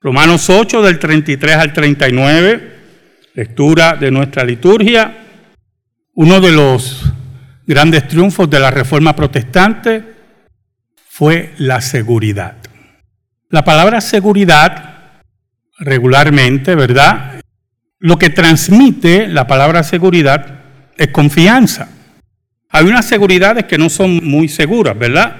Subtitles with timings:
[0.00, 2.72] Romanos 8 del 33 al 39,
[3.34, 5.24] lectura de nuestra liturgia.
[6.14, 7.12] Uno de los
[7.66, 10.04] grandes triunfos de la Reforma Protestante
[11.08, 12.58] fue la seguridad.
[13.50, 15.20] La palabra seguridad,
[15.80, 17.40] regularmente, ¿verdad?
[17.98, 20.60] Lo que transmite la palabra seguridad
[20.96, 21.88] es confianza.
[22.68, 25.38] Hay unas seguridades que no son muy seguras, ¿verdad?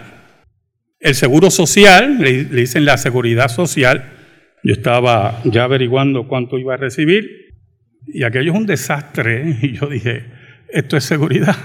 [0.99, 4.18] El seguro social, le, dicen la seguridad social,
[4.63, 7.55] yo estaba ya averiguando cuánto iba a recibir
[8.07, 9.59] y aquello es un desastre.
[9.63, 10.27] Y yo dije,
[10.69, 11.57] esto es seguridad.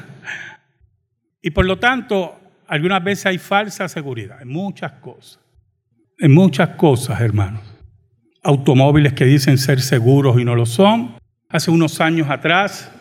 [1.42, 5.40] Y por lo tanto, algunas veces hay falsa seguridad en muchas cosas.
[6.20, 7.62] En muchas cosas, hermanos.
[8.44, 11.16] Automóviles que dicen ser seguros y no lo son.
[11.50, 12.92] Hace unos años atrás,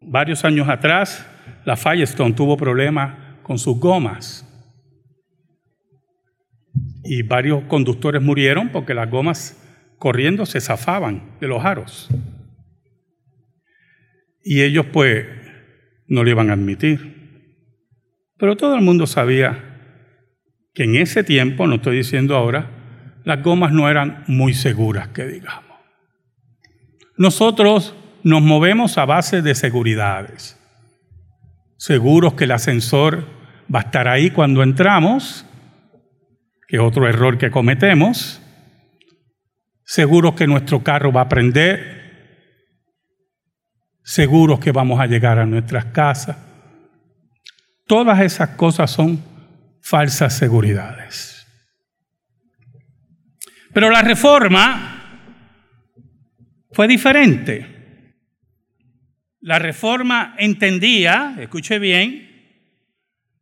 [0.00, 1.26] varios años atrás,
[1.64, 4.46] la Firestone tuvo problemas con sus gomas
[7.04, 9.60] y varios conductores murieron porque las gomas
[9.98, 12.08] corriendo se zafaban de los aros.
[14.42, 15.26] Y ellos pues
[16.06, 17.14] no lo iban a admitir.
[18.36, 19.74] Pero todo el mundo sabía
[20.74, 25.24] que en ese tiempo, no estoy diciendo ahora, las gomas no eran muy seguras, que
[25.24, 25.64] digamos.
[27.16, 30.58] Nosotros nos movemos a base de seguridades.
[31.76, 33.24] Seguros que el ascensor
[33.72, 35.46] va a estar ahí cuando entramos
[36.66, 38.40] que otro error que cometemos.
[39.84, 42.02] Seguros que nuestro carro va a prender.
[44.02, 46.36] Seguros que vamos a llegar a nuestras casas.
[47.86, 49.22] Todas esas cosas son
[49.82, 51.46] falsas seguridades.
[53.72, 54.94] Pero la reforma
[56.72, 58.14] fue diferente.
[59.40, 62.30] La reforma entendía, escuche bien,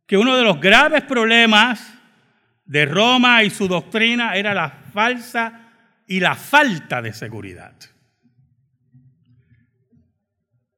[0.05, 1.92] que uno de los graves problemas
[2.65, 5.71] de Roma y su doctrina era la falsa
[6.07, 7.73] y la falta de seguridad.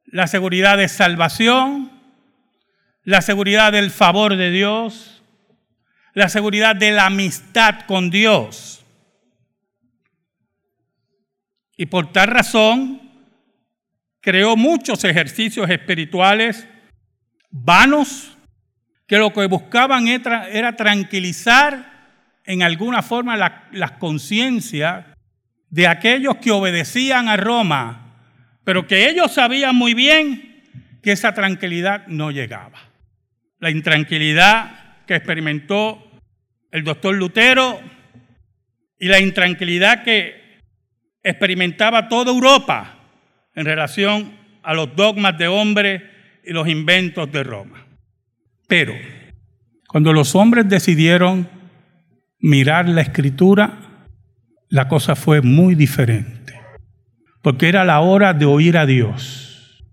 [0.05, 1.91] La seguridad de salvación,
[3.03, 5.23] la seguridad del favor de Dios,
[6.13, 8.85] la seguridad de la amistad con Dios.
[11.77, 13.01] Y por tal razón
[14.21, 16.67] creó muchos ejercicios espirituales
[17.51, 18.34] vanos
[19.07, 21.93] que lo que buscaban era, tranquilizar
[22.45, 25.05] en alguna forma la, las conciencias
[25.69, 28.15] de aquellos que obedecían a Roma,
[28.63, 30.63] pero que ellos sabían muy bien
[31.03, 32.79] que esa tranquilidad no llegaba.
[33.59, 36.01] La intranquilidad que experimentó
[36.71, 37.79] el doctor Lutero
[38.99, 40.61] y la intranquilidad que
[41.23, 42.95] experimentaba toda Europa
[43.53, 46.11] en relación a los dogmas de hombre
[46.43, 47.84] y los inventos de Roma.
[48.67, 48.93] Pero
[49.87, 51.47] cuando los hombres decidieron
[52.39, 54.07] mirar la escritura,
[54.69, 56.53] la cosa fue muy diferente.
[57.41, 59.83] Porque era la hora de oír a Dios.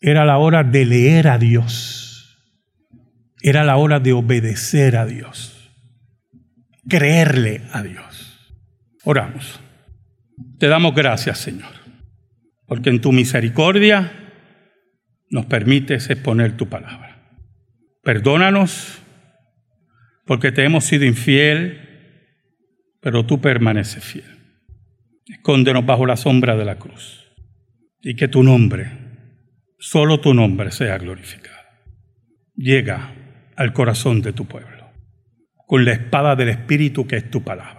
[0.00, 2.38] Era la hora de leer a Dios.
[3.40, 5.72] Era la hora de obedecer a Dios.
[6.88, 8.54] Creerle a Dios.
[9.04, 9.60] Oramos.
[10.58, 11.72] Te damos gracias, Señor.
[12.66, 14.12] Porque en tu misericordia
[15.30, 17.07] nos permites exponer tu palabra.
[18.02, 19.02] Perdónanos
[20.24, 21.80] porque te hemos sido infiel,
[23.00, 24.38] pero tú permaneces fiel.
[25.26, 27.26] Escóndenos bajo la sombra de la cruz
[28.00, 28.90] y que tu nombre,
[29.78, 31.56] solo tu nombre sea glorificado.
[32.54, 33.14] Llega
[33.56, 34.90] al corazón de tu pueblo
[35.66, 37.78] con la espada del Espíritu que es tu palabra.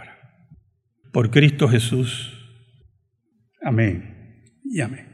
[1.11, 2.35] Por Cristo Jesús.
[3.63, 5.07] Amén y amén.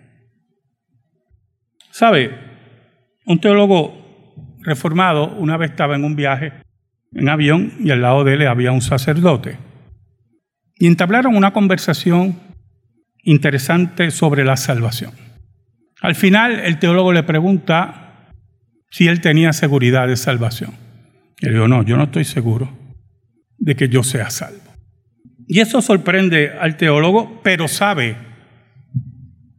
[1.90, 2.38] ¿Sabe?
[3.26, 4.05] Un teólogo
[4.66, 6.54] reformado una vez estaba en un viaje
[7.14, 9.58] en avión y al lado de él había un sacerdote.
[10.78, 12.38] Y entablaron una conversación
[13.24, 15.12] interesante sobre la salvación.
[16.02, 18.32] Al final el teólogo le pregunta
[18.90, 20.74] si él tenía seguridad de salvación.
[21.42, 22.70] Él dijo, no, yo no estoy seguro
[23.58, 24.62] de que yo sea salvo.
[25.48, 28.18] Y eso sorprende al teólogo, pero sabe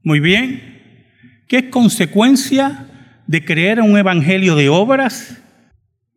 [0.03, 0.76] muy bien
[1.49, 2.87] que es consecuencia
[3.26, 5.43] de creer en un evangelio de obras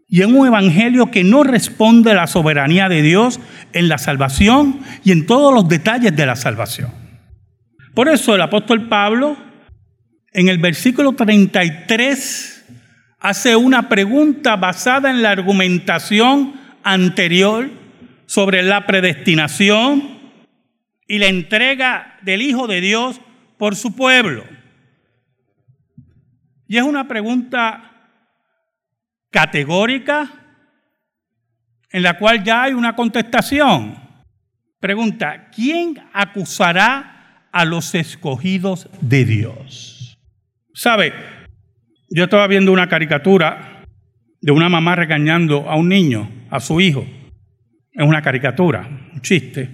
[0.08, 3.40] y en un evangelio que no responde a la soberanía de Dios
[3.74, 6.92] en la salvación y en todos los detalles de la salvación.
[7.94, 9.38] Por eso el apóstol Pablo
[10.34, 12.66] en el versículo 33
[13.20, 16.54] hace una pregunta basada en la argumentación
[16.84, 17.70] anterior
[18.26, 20.20] sobre la predestinación
[21.08, 23.20] y la entrega del Hijo de Dios
[23.58, 24.44] por su pueblo.
[26.70, 27.92] Y es una pregunta
[29.32, 30.30] categórica
[31.92, 33.96] en la cual ya hay una contestación.
[34.80, 40.20] Pregunta, ¿quién acusará a los escogidos de Dios?
[40.76, 41.12] ¿Sabe?
[42.12, 43.84] Yo estaba viendo una caricatura
[44.40, 47.04] de una mamá regañando a un niño, a su hijo.
[47.92, 49.70] Es una caricatura, un chiste.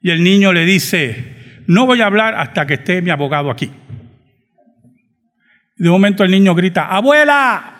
[0.00, 3.70] Y el niño le dice, no voy a hablar hasta que esté mi abogado aquí.
[5.82, 7.74] De momento el niño grita, abuela.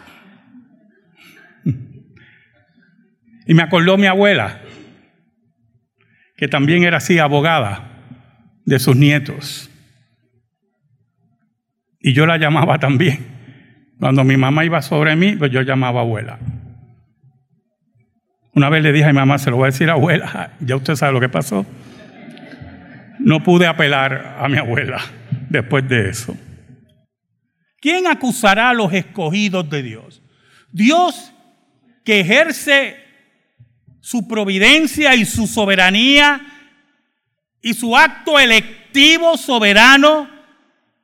[3.47, 4.61] Y me acordó mi abuela,
[6.37, 7.93] que también era así abogada
[8.65, 9.71] de sus nietos.
[12.01, 13.25] Y yo la llamaba también.
[14.01, 16.41] Cuando mi mamá iba sobre mí, pues yo llamaba abuela.
[18.53, 20.97] Una vez le dije a mi mamá, se lo voy a decir abuela, ya usted
[20.97, 21.65] sabe lo que pasó.
[23.21, 24.99] No pude apelar a mi abuela
[25.49, 26.37] después de eso.
[27.83, 30.23] ¿Quién acusará a los escogidos de Dios?
[30.71, 31.33] Dios
[32.05, 32.97] que ejerce
[34.01, 36.41] su providencia y su soberanía
[37.61, 40.31] y su acto electivo soberano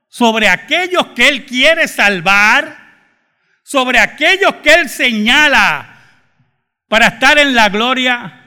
[0.07, 2.79] sobre aquellos que Él quiere salvar,
[3.65, 5.97] sobre aquellos que Él señala
[6.87, 8.41] para estar en la gloria.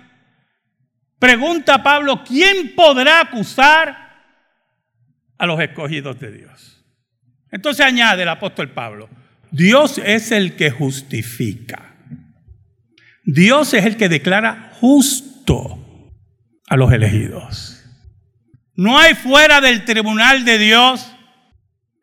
[1.19, 4.23] Pregunta Pablo, ¿quién podrá acusar
[5.37, 6.70] a los escogidos de Dios?
[7.51, 9.09] Entonces añade el apóstol Pablo,
[9.51, 11.95] Dios es el que justifica.
[13.23, 16.11] Dios es el que declara justo
[16.67, 17.83] a los elegidos.
[18.75, 21.11] No hay fuera del tribunal de Dios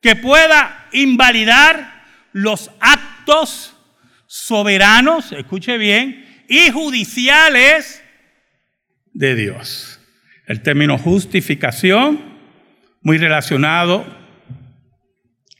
[0.03, 3.75] que pueda invalidar los actos
[4.27, 8.03] soberanos, escuche bien, y judiciales
[9.12, 10.00] de Dios.
[10.47, 12.39] El término justificación,
[13.03, 14.18] muy relacionado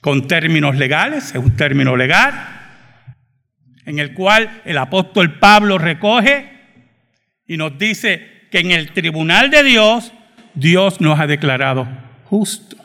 [0.01, 2.59] con términos legales, es un término legal
[3.89, 6.47] en el cual el apóstol Pablo recoge
[7.47, 10.13] y nos dice que en el tribunal de Dios,
[10.53, 11.87] Dios nos ha declarado
[12.25, 12.79] justos.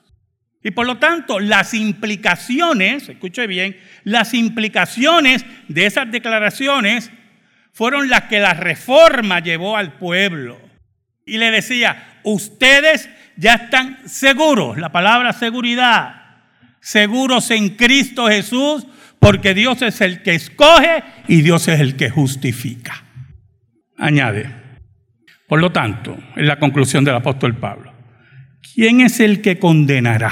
[0.63, 7.11] Y por lo tanto, las implicaciones, escuche bien, las implicaciones de esas declaraciones
[7.73, 10.59] fueron las que la reforma llevó al pueblo.
[11.27, 16.24] Y le decía, ustedes ya están seguros, la palabra seguridad,
[16.85, 18.87] seguros en Cristo Jesús,
[19.19, 23.05] porque Dios es el que escoge y Dios es el que justifica.
[23.97, 24.51] Añade,
[25.49, 27.91] por lo tanto, en la conclusión del apóstol Pablo,
[28.75, 30.31] ¿quién es el que condenará?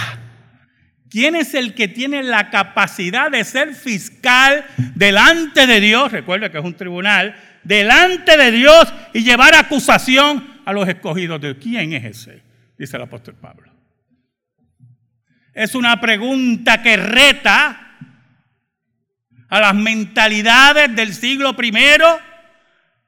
[1.08, 6.12] ¿Quién es el que tiene la capacidad de ser fiscal delante de Dios?
[6.12, 7.34] Recuerde que es un tribunal,
[7.64, 11.62] delante de Dios y llevar acusación a los escogidos de Dios.
[11.62, 12.42] ¿Quién es ese?
[12.78, 13.71] Dice el apóstol Pablo.
[15.54, 17.96] Es una pregunta que reta
[19.48, 22.18] a las mentalidades del siglo primero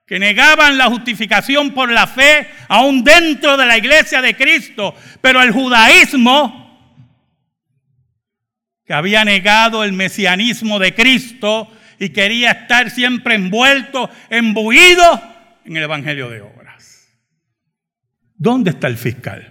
[0.06, 5.42] que negaban la justificación por la fe aún dentro de la iglesia de Cristo, pero
[5.42, 6.62] el judaísmo
[8.84, 15.22] que había negado el mesianismo de Cristo y quería estar siempre envuelto, embuido
[15.64, 17.08] en el Evangelio de obras.
[18.34, 19.50] ¿Dónde está el fiscal?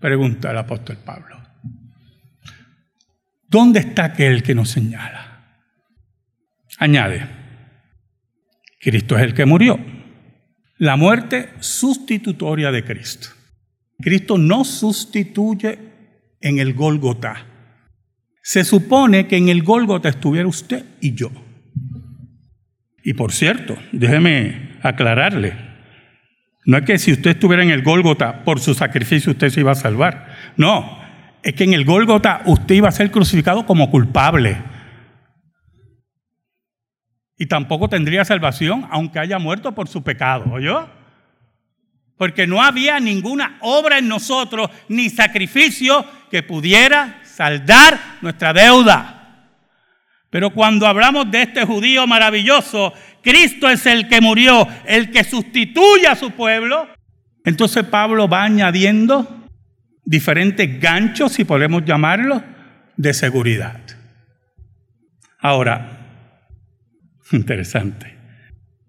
[0.00, 1.39] Pregunta el apóstol Pablo.
[3.50, 5.58] ¿Dónde está aquel que nos señala?
[6.78, 7.26] Añade,
[8.80, 9.78] Cristo es el que murió.
[10.78, 13.28] La muerte sustitutoria de Cristo.
[14.00, 15.78] Cristo no sustituye
[16.40, 17.44] en el Gólgota.
[18.42, 21.30] Se supone que en el Gólgota estuviera usted y yo.
[23.02, 25.70] Y por cierto, déjeme aclararle,
[26.64, 29.72] no es que si usted estuviera en el Gólgota por su sacrificio usted se iba
[29.72, 30.36] a salvar.
[30.56, 30.99] No,
[31.42, 34.58] es que en el Gólgota usted iba a ser crucificado como culpable
[37.40, 40.90] y tampoco tendría salvación aunque haya muerto por su pecado, ¿oyó?
[42.18, 49.48] Porque no había ninguna obra en nosotros ni sacrificio que pudiera saldar nuestra deuda.
[50.28, 52.92] Pero cuando hablamos de este judío maravilloso,
[53.22, 56.88] Cristo es el que murió, el que sustituye a su pueblo.
[57.42, 59.39] Entonces Pablo va añadiendo
[60.04, 62.42] diferentes ganchos, si podemos llamarlo,
[62.96, 63.80] de seguridad.
[65.38, 66.00] Ahora,
[67.32, 68.16] Interesante.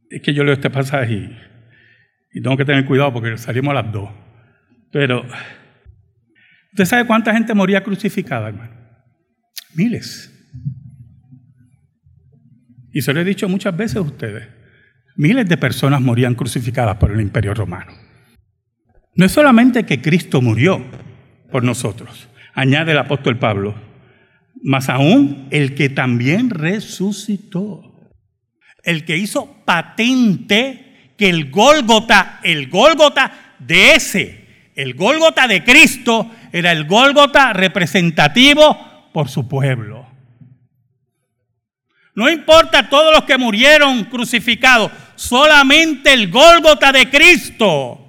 [0.09, 1.37] Es que yo leo este pasaje
[2.33, 4.09] y, tengo que tener cuidado porque salimos a las dos.
[4.91, 5.25] Pero,
[6.71, 8.73] ¿usted sabe cuánta gente moría crucificada, hermano?
[9.73, 10.29] Miles.
[12.93, 14.47] Y se lo he dicho muchas veces a ustedes.
[15.15, 17.93] Miles de personas morían crucificadas por el imperio romano.
[19.15, 20.81] No es solamente que Cristo murió
[21.51, 23.75] por nosotros, añade el apóstol Pablo,
[24.63, 27.91] más aún el que también resucitó
[28.83, 36.31] el que hizo patente que el Gólgota, el Gólgota de ese, el Gólgota de Cristo,
[36.51, 40.07] era el Gólgota representativo por su pueblo.
[42.13, 48.00] No importa todos los que murieron crucificados, solamente el Gólgota de Cristo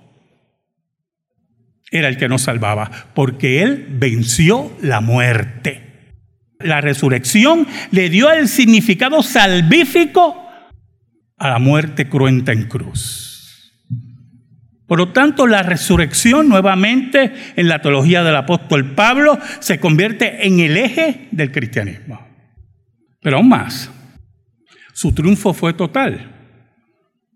[1.92, 6.16] era el que nos salvaba, porque Él venció la muerte.
[6.58, 10.42] La resurrección le dio el significado salvífico
[11.36, 13.32] a la muerte cruenta en cruz.
[14.86, 20.60] Por lo tanto, la resurrección nuevamente en la teología del apóstol Pablo se convierte en
[20.60, 22.26] el eje del cristianismo.
[23.20, 23.90] Pero aún más,
[24.92, 26.30] su triunfo fue total.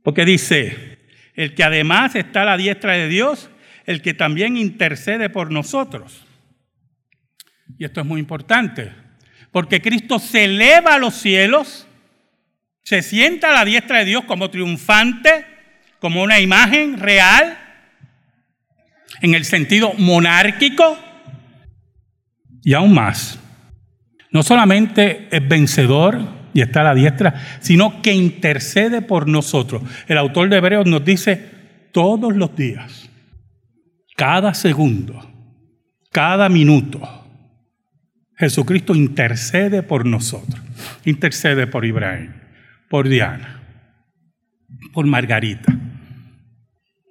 [0.02, 0.98] Porque dice,
[1.34, 3.50] el que además está a la diestra de Dios,
[3.87, 6.25] el que también intercede por nosotros.
[7.78, 8.93] Y esto es muy importante,
[9.52, 11.87] porque Cristo se eleva a los cielos,
[12.83, 15.47] se sienta a la diestra de Dios como triunfante,
[16.00, 17.59] como una imagen real,
[19.23, 20.99] en el sentido monárquico,
[22.62, 23.38] y aún más.
[24.33, 26.21] No solamente es vencedor
[26.52, 29.83] y está a la diestra, sino que intercede por nosotros.
[30.09, 31.50] El autor de Hebreos nos dice
[31.93, 33.09] todos los días
[34.16, 35.30] cada segundo,
[36.11, 37.00] cada minuto,
[38.38, 40.61] Jesucristo intercede por nosotros.
[41.04, 42.32] Intercede por Ibrahim,
[42.88, 43.62] por Diana,
[44.92, 45.75] por Margarita,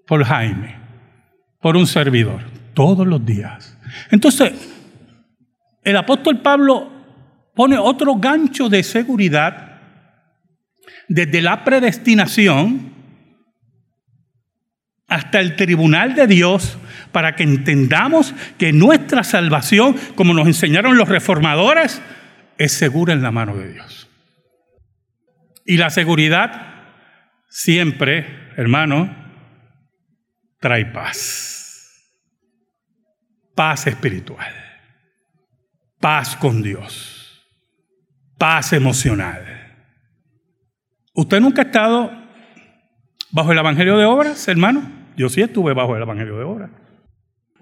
[0.05, 0.75] por Jaime,
[1.61, 2.41] por un servidor,
[2.73, 3.77] todos los días.
[4.11, 4.53] Entonces,
[5.83, 6.91] el apóstol Pablo
[7.55, 9.79] pone otro gancho de seguridad
[11.07, 12.93] desde la predestinación
[15.07, 16.77] hasta el tribunal de Dios
[17.15, 22.01] para que entendamos que nuestra salvación, como nos enseñaron los reformadores,
[22.57, 24.09] es segura en la mano de Dios.
[25.65, 26.73] Y la seguridad
[27.47, 29.15] siempre, hermano,
[30.59, 32.11] trae paz.
[33.55, 34.53] Paz espiritual.
[36.01, 37.47] Paz con Dios.
[38.37, 39.87] Paz emocional.
[41.13, 42.11] ¿Usted nunca ha estado
[43.31, 44.91] bajo el Evangelio de Obras, hermano?
[45.15, 46.71] Yo sí estuve bajo el Evangelio de Obras.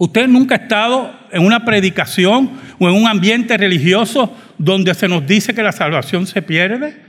[0.03, 5.25] Usted nunca ha estado en una predicación o en un ambiente religioso donde se nos
[5.25, 7.01] dice que la salvación se pierde.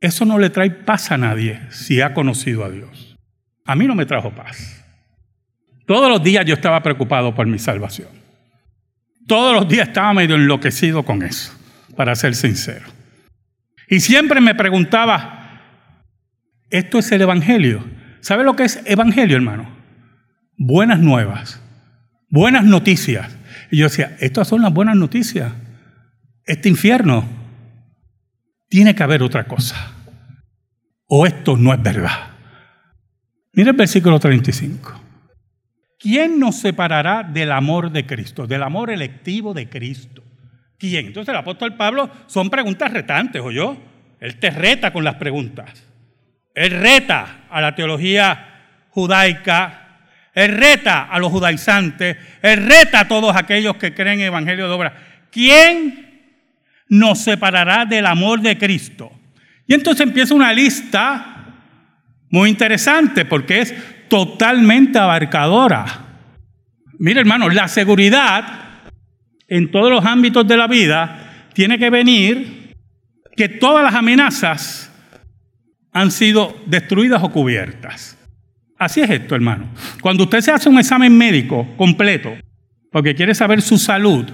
[0.00, 3.18] Eso no le trae paz a nadie si ha conocido a Dios.
[3.66, 4.82] A mí no me trajo paz.
[5.84, 8.08] Todos los días yo estaba preocupado por mi salvación.
[9.26, 11.52] Todos los días estaba medio enloquecido con eso,
[11.96, 12.86] para ser sincero.
[13.90, 15.60] Y siempre me preguntaba,
[16.70, 17.84] ¿esto es el Evangelio?
[18.22, 19.68] ¿Sabe lo que es Evangelio, hermano?
[20.56, 21.60] Buenas nuevas
[22.28, 23.36] buenas noticias.
[23.70, 25.52] Y yo decía, estas son las buenas noticias.
[26.44, 27.24] Este infierno
[28.68, 29.92] tiene que haber otra cosa.
[31.06, 32.30] O esto no es verdad.
[33.52, 35.02] Mira el versículo 35.
[35.98, 40.22] ¿Quién nos separará del amor de Cristo, del amor electivo de Cristo?
[40.78, 41.06] ¿Quién?
[41.06, 43.76] Entonces el apóstol Pablo son preguntas retantes, ¿o yo?
[44.20, 45.86] Él te reta con las preguntas.
[46.54, 49.85] Él reta a la teología judaica
[50.36, 54.68] él reta a los judaizantes, Él reta a todos aquellos que creen en el Evangelio
[54.68, 54.94] de obra.
[55.32, 56.34] ¿Quién
[56.90, 59.10] nos separará del amor de Cristo?
[59.66, 61.54] Y entonces empieza una lista
[62.28, 63.74] muy interesante porque es
[64.08, 65.86] totalmente abarcadora.
[66.98, 68.82] Mire hermano, la seguridad
[69.48, 72.74] en todos los ámbitos de la vida tiene que venir
[73.34, 74.92] que todas las amenazas
[75.92, 78.15] han sido destruidas o cubiertas.
[78.78, 79.68] Así es esto, hermano.
[80.00, 82.36] Cuando usted se hace un examen médico completo,
[82.92, 84.26] porque quiere saber su salud,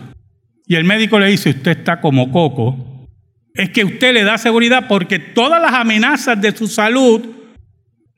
[0.67, 3.09] y el médico le dice, usted está como coco,
[3.55, 7.23] es que usted le da seguridad porque todas las amenazas de su salud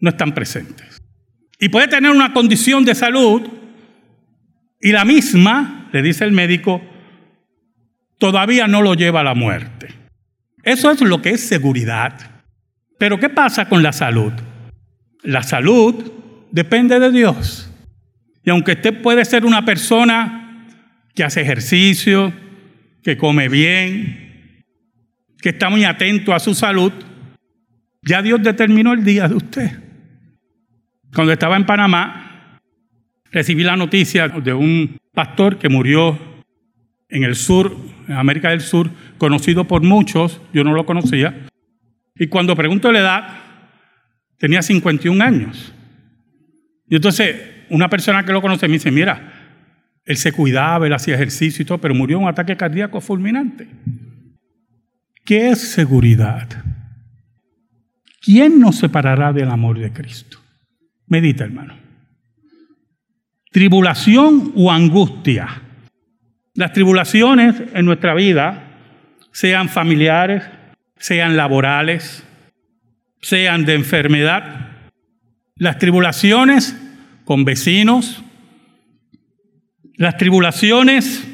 [0.01, 1.03] no están presentes.
[1.59, 3.43] Y puede tener una condición de salud
[4.81, 6.83] y la misma, le dice el médico,
[8.19, 9.89] todavía no lo lleva a la muerte.
[10.63, 12.19] Eso es lo que es seguridad.
[12.99, 14.33] Pero ¿qué pasa con la salud?
[15.25, 16.13] La salud
[16.53, 17.71] depende de Dios.
[18.45, 20.69] Y aunque usted puede ser una persona
[21.15, 22.33] que hace ejercicio,
[23.03, 24.65] que come bien,
[25.41, 26.93] que está muy atento a su salud,
[28.03, 29.71] ya Dios determinó el día de usted.
[31.15, 32.61] Cuando estaba en Panamá,
[33.31, 36.19] recibí la noticia de un pastor que murió
[37.09, 37.77] en el sur,
[38.09, 41.47] en América del Sur, conocido por muchos, yo no lo conocía.
[42.17, 43.44] Y cuando pregunto la edad,
[44.45, 45.73] Tenía 51 años.
[46.87, 47.35] Y entonces
[47.71, 49.33] una persona que lo conoce me dice, mira,
[50.05, 53.67] él se cuidaba, él hacía ejercicio y todo, pero murió de un ataque cardíaco fulminante.
[55.25, 56.47] ¿Qué es seguridad?
[58.21, 60.37] ¿Quién nos separará del amor de Cristo?
[61.07, 61.79] Medita, hermano.
[63.51, 65.63] tribulación o angustia.
[66.53, 68.63] Las tribulaciones en nuestra vida,
[69.33, 70.45] sean familiares,
[70.99, 72.25] sean laborales,
[73.25, 74.69] sean de enfermedad,
[75.57, 76.77] las tribulaciones
[77.25, 78.23] con vecinos,
[79.97, 81.27] las tribulaciones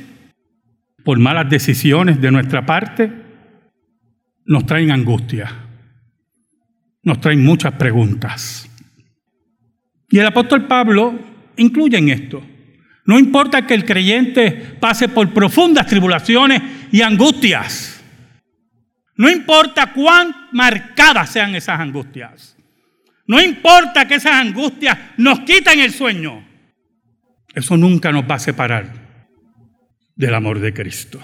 [1.05, 3.11] por malas decisiones de nuestra parte,
[4.45, 5.53] nos traen angustia,
[7.03, 8.71] nos traen muchas preguntas.
[10.09, 11.19] Y el apóstol Pablo
[11.57, 12.41] incluye en esto.
[13.05, 18.00] No importa que el creyente pase por profundas tribulaciones y angustias.
[19.21, 22.57] No importa cuán marcadas sean esas angustias.
[23.27, 26.43] No importa que esas angustias nos quiten el sueño.
[27.55, 28.91] Eso nunca nos va a separar
[30.17, 31.21] del amor de Cristo.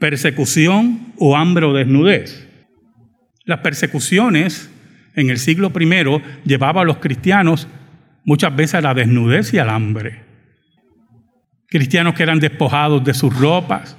[0.00, 2.48] Persecución o hambre o desnudez.
[3.44, 4.68] Las persecuciones
[5.14, 7.68] en el siglo I llevaban a los cristianos
[8.24, 10.24] muchas veces a la desnudez y al hambre.
[11.68, 13.96] Cristianos que eran despojados de sus ropas,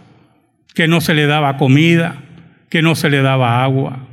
[0.73, 2.24] que no se le daba comida,
[2.69, 4.07] que no se le daba agua.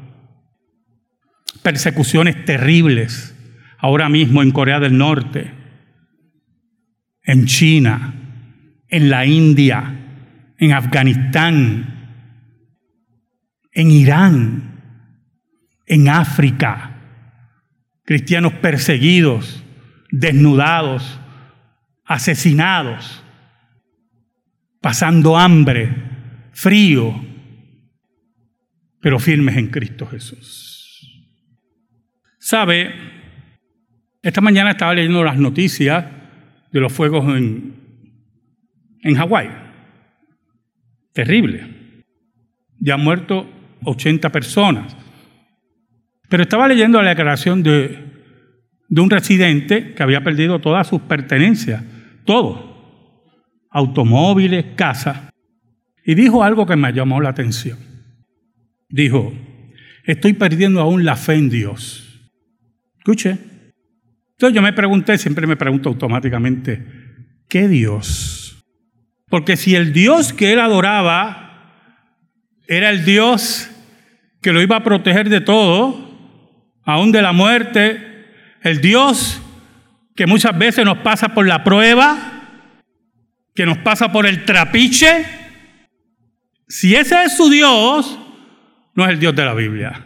[1.63, 3.37] Persecuciones terribles
[3.79, 5.53] ahora mismo en Corea del Norte,
[7.25, 8.15] en China,
[8.89, 9.99] en la India,
[10.59, 11.93] en Afganistán,
[13.73, 14.83] en Irán,
[15.87, 16.91] en África.
[18.05, 19.65] Cristianos perseguidos,
[20.11, 21.21] desnudados,
[22.05, 23.25] asesinados,
[24.81, 25.95] pasando hambre,
[26.53, 27.32] frío,
[29.03, 31.29] pero firmes en Cristo Jesús.
[32.39, 32.95] ¿Sabe?
[34.23, 36.07] Esta mañana estaba leyendo las noticias
[36.73, 37.75] de los fuegos en,
[39.03, 39.51] en Hawái.
[41.13, 41.67] Terrible.
[42.79, 43.47] Ya han muerto
[43.85, 44.97] 80 personas.
[46.31, 48.13] Pero estaba leyendo la declaración de
[48.93, 51.83] de un residente que había perdido todas sus pertenencias,
[52.27, 53.09] todo,
[53.71, 55.31] automóviles, casa,
[56.05, 57.79] y dijo algo que me llamó la atención.
[58.93, 59.33] Dijo,
[60.05, 62.31] estoy perdiendo aún la fe en Dios.
[62.99, 63.39] Escuche.
[64.33, 66.85] Entonces yo me pregunté, siempre me pregunto automáticamente,
[67.49, 68.63] ¿qué Dios?
[69.29, 71.43] Porque si el Dios que él adoraba
[72.69, 73.71] era el Dios
[74.43, 76.13] que lo iba a proteger de todo,
[76.85, 78.27] aún de la muerte,
[78.63, 79.41] el Dios
[80.15, 82.19] que muchas veces nos pasa por la prueba,
[83.55, 85.25] que nos pasa por el trapiche,
[86.69, 88.19] si ese es su Dios,
[88.95, 90.05] no es el Dios de la Biblia.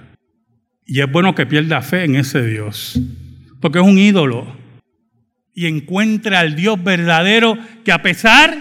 [0.85, 2.99] Y es bueno que pierda fe en ese Dios,
[3.61, 4.57] porque es un ídolo.
[5.53, 8.57] Y encuentra al Dios verdadero que a pesar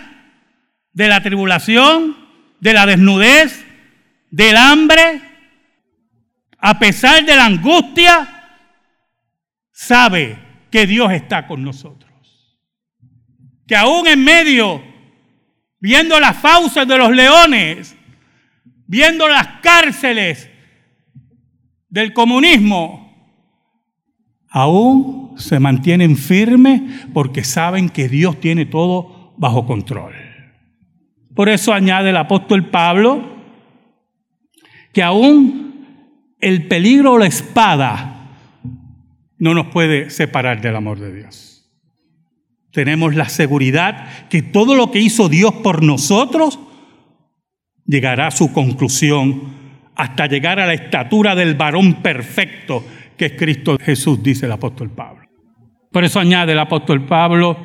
[0.94, 2.16] de la tribulación,
[2.60, 3.66] de la desnudez,
[4.32, 5.22] del hambre,
[6.58, 8.28] a pesar de la angustia,
[9.72, 10.40] sabe
[10.72, 12.12] que Dios está con nosotros.
[13.68, 14.84] Que aún en medio,
[15.80, 17.95] viendo las fauces de los leones,
[18.88, 20.50] viendo las cárceles
[21.90, 23.06] del comunismo,
[24.50, 26.82] aún se mantienen firmes
[27.14, 30.14] porque saben que Dios tiene todo bajo control.
[31.34, 33.36] Por eso añade el apóstol Pablo
[34.94, 35.66] que aún
[36.40, 38.30] el peligro o la espada
[39.38, 41.70] no nos puede separar del amor de Dios.
[42.72, 46.60] Tenemos la seguridad que todo lo que hizo Dios por nosotros
[47.86, 52.84] llegará a su conclusión hasta llegar a la estatura del varón perfecto
[53.18, 55.28] que es Cristo Jesús, dice el apóstol Pablo.
[55.92, 57.58] Por eso añade el apóstol Pablo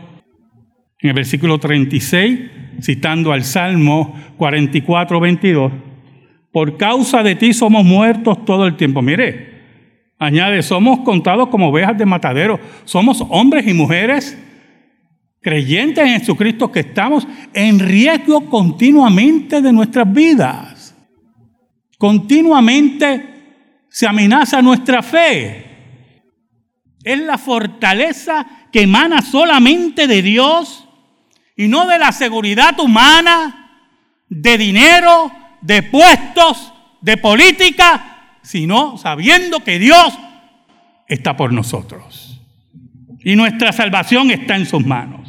[1.01, 2.41] en el versículo 36,
[2.81, 5.73] citando al Salmo 44, 22,
[6.53, 9.03] por causa de ti somos muertos todo el tiempo.
[9.03, 9.51] Mire,
[10.23, 12.61] Añade, somos contados como ovejas de matadero.
[12.85, 14.39] Somos hombres y mujeres
[15.41, 20.95] creyentes en Jesucristo que estamos en riesgo continuamente de nuestras vidas.
[21.99, 25.67] Continuamente se amenaza nuestra fe.
[27.03, 30.87] Es la fortaleza que emana solamente de Dios
[31.57, 33.83] y no de la seguridad humana,
[34.29, 40.19] de dinero, de puestos, de política, sino sabiendo que Dios
[41.09, 42.41] está por nosotros.
[43.23, 45.20] Y nuestra salvación está en sus manos.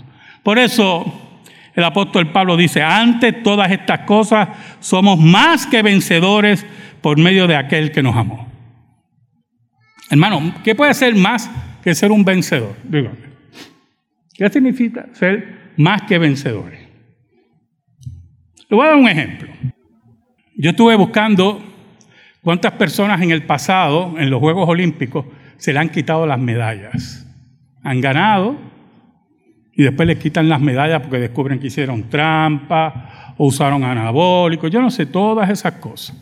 [0.43, 1.39] Por eso
[1.75, 4.49] el apóstol Pablo dice, ante todas estas cosas
[4.79, 6.65] somos más que vencedores
[7.01, 8.47] por medio de aquel que nos amó.
[10.09, 11.49] Hermano, ¿qué puede ser más
[11.83, 12.75] que ser un vencedor?
[12.83, 13.31] Dígame.
[14.33, 16.79] ¿Qué significa ser más que vencedores?
[18.69, 19.49] Le voy a dar un ejemplo.
[20.55, 21.71] Yo estuve buscando
[22.41, 25.25] ¿Cuántas personas en el pasado, en los Juegos Olímpicos,
[25.57, 27.27] se le han quitado las medallas?
[27.83, 28.59] Han ganado,
[29.73, 34.81] Y después les quitan las medallas porque descubren que hicieron trampa o usaron anabólicos, yo
[34.81, 36.15] no sé, todas esas cosas.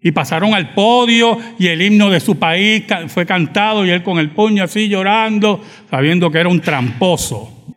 [0.00, 4.18] Y pasaron al podio y el himno de su país fue cantado y él con
[4.18, 7.74] el puño así llorando, sabiendo que era un tramposo.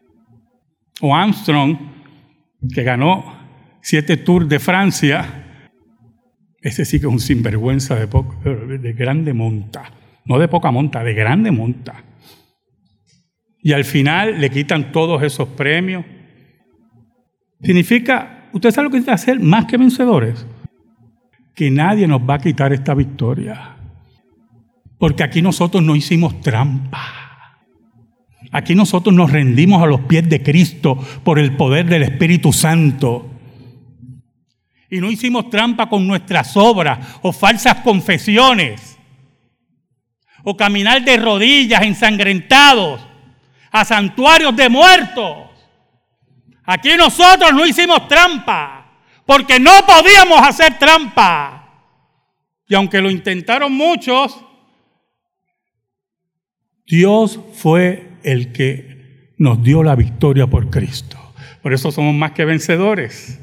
[0.99, 1.77] O Armstrong,
[2.73, 3.34] que ganó
[3.82, 5.45] siete tours de Francia,
[6.62, 9.89] ese sí que es un sinvergüenza de, de grande monta.
[10.25, 12.03] No de poca monta, de grande monta.
[13.67, 16.06] Y al final le quitan todos esos premios.
[17.62, 19.41] Significa, ¿usted sabe lo que tiene que hacer?
[19.41, 20.47] Más que vencedores
[21.53, 23.75] que nadie nos va a quitar esta victoria.
[24.97, 27.58] Porque aquí nosotros no hicimos trampa.
[28.53, 33.30] Aquí nosotros nos rendimos a los pies de Cristo por el poder del Espíritu Santo.
[34.89, 38.97] Y no hicimos trampa con nuestras obras o falsas confesiones.
[40.45, 43.06] O caminar de rodillas ensangrentados
[43.71, 45.49] a santuarios de muertos.
[46.65, 48.77] Aquí nosotros no hicimos trampa
[49.25, 51.53] porque no podíamos hacer trampa.
[52.67, 54.43] Y aunque lo intentaron muchos,
[56.86, 61.17] Dios fue el que nos dio la victoria por Cristo.
[61.62, 63.39] Por eso somos más que vencedores.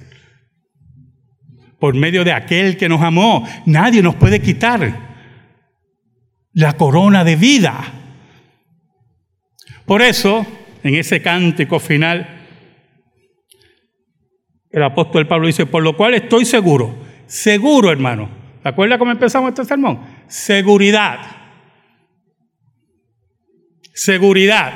[1.79, 5.15] Por medio de aquel que nos amó, nadie nos puede quitar
[6.53, 8.04] la corona de vida.
[9.87, 10.47] Por eso,
[10.83, 12.27] en ese cántico final,
[14.71, 16.95] el apóstol Pablo dice, por lo cual estoy seguro,
[17.27, 18.29] seguro hermano.
[18.63, 20.01] ¿Te acuerdas cómo empezamos este sermón?
[20.27, 21.19] Seguridad.
[23.93, 24.73] Seguridad.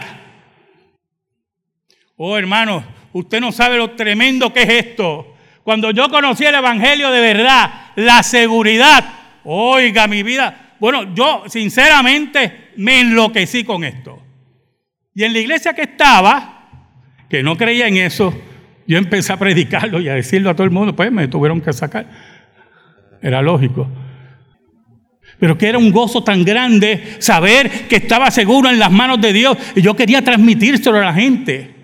[2.16, 5.35] Oh hermano, usted no sabe lo tremendo que es esto.
[5.62, 9.05] Cuando yo conocí el Evangelio de verdad, la seguridad,
[9.44, 14.28] oiga mi vida, bueno, yo sinceramente me enloquecí con esto.
[15.19, 16.69] Y en la iglesia que estaba,
[17.29, 18.33] que no creía en eso,
[18.87, 21.73] yo empecé a predicarlo y a decirlo a todo el mundo, pues me tuvieron que
[21.73, 22.07] sacar.
[23.21, 23.89] Era lógico.
[25.41, 29.33] Pero que era un gozo tan grande saber que estaba seguro en las manos de
[29.33, 31.75] Dios y yo quería transmitírselo a la gente.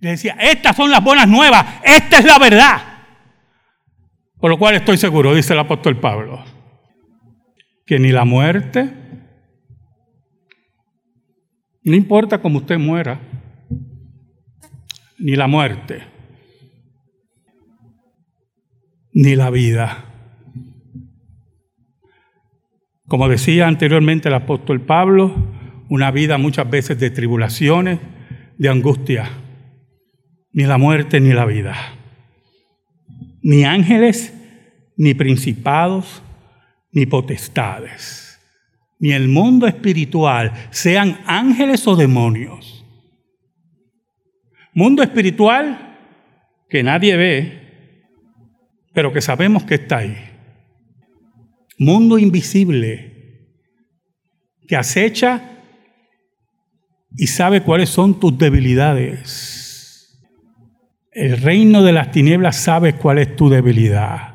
[0.00, 2.82] Le decía, estas son las buenas nuevas, esta es la verdad.
[4.40, 6.44] Por lo cual estoy seguro, dice el apóstol Pablo,
[7.86, 9.01] que ni la muerte,
[11.84, 13.20] no importa cómo usted muera,
[15.18, 16.02] ni la muerte,
[19.12, 20.04] ni la vida.
[23.06, 25.34] Como decía anteriormente el apóstol Pablo,
[25.88, 27.98] una vida muchas veces de tribulaciones,
[28.56, 29.28] de angustia,
[30.52, 31.76] ni la muerte ni la vida,
[33.42, 34.32] ni ángeles,
[34.96, 36.22] ni principados,
[36.92, 38.21] ni potestades,
[39.02, 42.82] ni el mundo espiritual, sean ángeles o demonios
[44.74, 45.98] Mundo espiritual
[46.68, 48.08] que nadie ve,
[48.94, 50.16] pero que sabemos que está ahí.
[51.78, 53.12] Mundo invisible
[54.66, 55.42] que acecha
[57.16, 60.18] y sabe cuáles son tus debilidades.
[61.10, 64.34] El reino de las tinieblas sabe cuál es tu debilidad.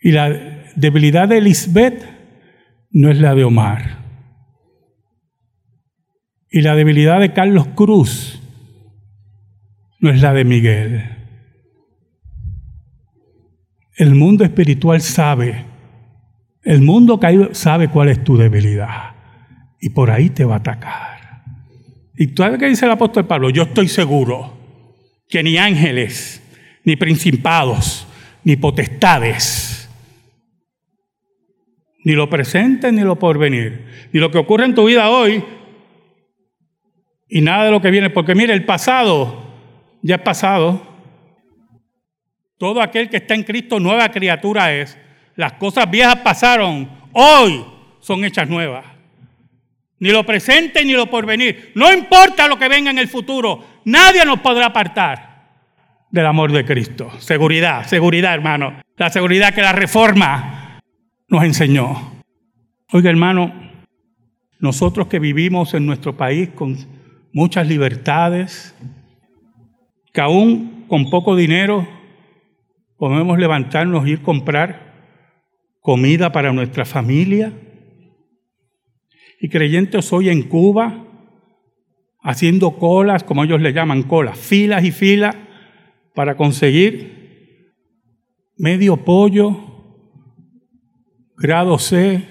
[0.00, 0.28] Y la
[0.76, 2.13] debilidad de Lisbeth
[2.94, 3.98] no es la de Omar.
[6.50, 8.40] Y la debilidad de Carlos Cruz
[9.98, 11.04] no es la de Miguel.
[13.96, 15.64] El mundo espiritual sabe,
[16.62, 19.14] el mundo caído sabe cuál es tu debilidad
[19.80, 21.42] y por ahí te va a atacar.
[22.16, 23.50] ¿Y tú sabes qué dice el apóstol Pablo?
[23.50, 24.56] Yo estoy seguro
[25.28, 26.40] que ni ángeles,
[26.84, 28.06] ni principados,
[28.44, 29.63] ni potestades,
[32.04, 35.42] ni lo presente ni lo porvenir, ni lo que ocurre en tu vida hoy,
[37.28, 39.42] y nada de lo que viene, porque mire, el pasado
[40.02, 40.94] ya es pasado.
[42.58, 44.96] Todo aquel que está en Cristo, nueva criatura es.
[45.34, 47.64] Las cosas viejas pasaron, hoy
[48.00, 48.84] son hechas nuevas.
[49.98, 51.72] Ni lo presente ni lo porvenir.
[51.74, 55.34] No importa lo que venga en el futuro, nadie nos podrá apartar
[56.10, 57.10] del amor de Cristo.
[57.18, 58.80] Seguridad, seguridad, hermano.
[58.96, 60.63] La seguridad que la reforma
[61.28, 62.12] nos enseñó.
[62.92, 63.52] Oiga, hermano,
[64.60, 66.76] nosotros que vivimos en nuestro país con
[67.32, 68.74] muchas libertades,
[70.12, 71.86] que aún con poco dinero
[72.96, 74.94] podemos levantarnos y ir a comprar
[75.80, 77.52] comida para nuestra familia.
[79.40, 81.04] Y creyentes hoy en Cuba,
[82.22, 85.36] haciendo colas, como ellos le llaman colas, filas y filas,
[86.14, 87.74] para conseguir
[88.56, 89.73] medio pollo,
[91.36, 92.26] grado C,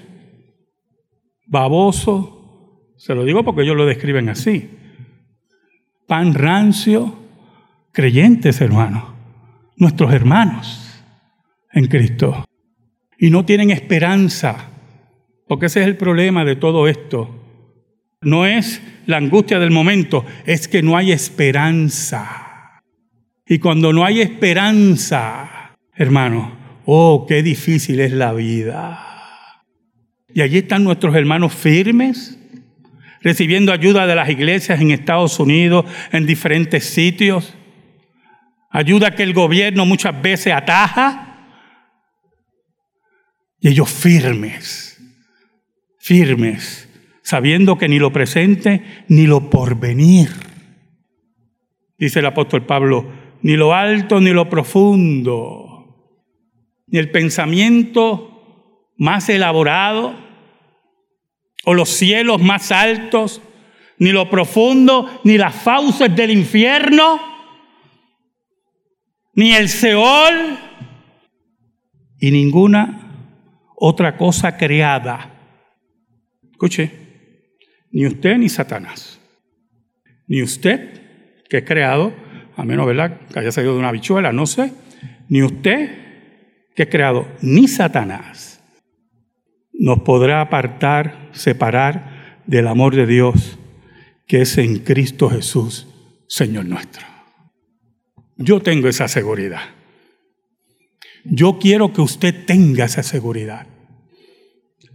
[1.46, 4.70] baboso, se lo digo porque ellos lo describen así,
[6.06, 7.18] pan rancio,
[7.92, 9.04] creyentes, hermanos,
[9.76, 11.02] nuestros hermanos
[11.72, 12.44] en Cristo.
[13.18, 14.70] Y no tienen esperanza,
[15.46, 17.40] porque ese es el problema de todo esto.
[18.20, 22.80] No es la angustia del momento, es que no hay esperanza.
[23.46, 29.14] Y cuando no hay esperanza, hermano, oh, qué difícil es la vida.
[30.34, 32.38] Y allí están nuestros hermanos firmes,
[33.20, 37.54] recibiendo ayuda de las iglesias en Estados Unidos, en diferentes sitios.
[38.70, 41.30] Ayuda que el gobierno muchas veces ataja.
[43.60, 45.00] Y ellos firmes,
[45.98, 46.88] firmes,
[47.22, 50.30] sabiendo que ni lo presente ni lo porvenir.
[51.96, 53.10] Dice el apóstol Pablo,
[53.42, 55.63] ni lo alto ni lo profundo,
[56.94, 60.14] ni el pensamiento más elaborado,
[61.64, 63.42] o los cielos más altos,
[63.98, 67.20] ni lo profundo, ni las fauces del infierno,
[69.34, 70.56] ni el Seol,
[72.20, 73.32] y ninguna
[73.74, 75.34] otra cosa creada.
[76.52, 76.92] Escuche,
[77.90, 79.20] ni usted ni Satanás,
[80.28, 82.14] ni usted que es creado,
[82.56, 83.18] a menos ¿verdad?
[83.32, 84.72] que haya salido de una bichuela, no sé,
[85.28, 86.03] ni usted
[86.74, 88.62] que es creado, ni Satanás
[89.72, 93.58] nos podrá apartar, separar del amor de Dios
[94.26, 95.86] que es en Cristo Jesús,
[96.28, 97.06] Señor nuestro.
[98.36, 99.62] Yo tengo esa seguridad.
[101.24, 103.66] Yo quiero que usted tenga esa seguridad.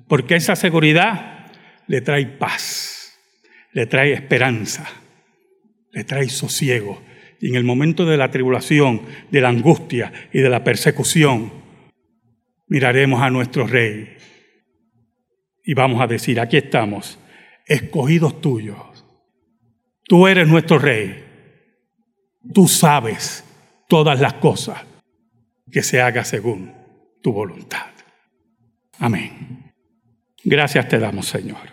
[0.07, 1.51] Porque esa seguridad
[1.87, 3.19] le trae paz,
[3.71, 4.87] le trae esperanza,
[5.91, 7.01] le trae sosiego.
[7.39, 11.58] Y en el momento de la tribulación, de la angustia y de la persecución,
[12.69, 14.15] miraremos a nuestro Rey
[15.69, 17.19] y vamos a decir, aquí estamos,
[17.67, 19.05] escogidos tuyos.
[20.05, 21.23] Tú eres nuestro rey.
[22.51, 23.45] Tú sabes
[23.87, 24.83] todas las cosas
[25.71, 26.73] que se haga según
[27.21, 27.85] tu voluntad.
[28.97, 29.71] Amén.
[30.43, 31.69] Gracias te damos, Señor.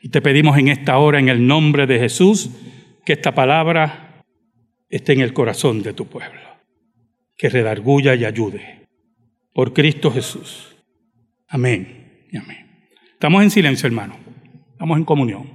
[0.00, 2.48] Y te pedimos en esta hora, en el nombre de Jesús,
[3.04, 4.24] que esta palabra
[4.88, 6.40] esté en el corazón de tu pueblo,
[7.36, 8.83] que redarguya y ayude.
[9.54, 10.74] Por Cristo Jesús.
[11.46, 12.88] Amén y amén.
[13.12, 14.16] Estamos en silencio, hermano.
[14.72, 15.53] Estamos en comunión.